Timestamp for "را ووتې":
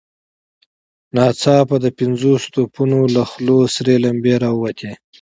4.43-4.91